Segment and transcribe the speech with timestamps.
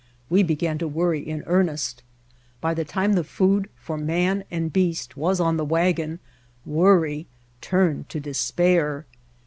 [0.31, 2.01] We began to worry in earnest.
[2.59, 6.17] By the time the food for man and beast was on the wagon
[6.65, 7.27] worry
[7.61, 9.05] turned to despair.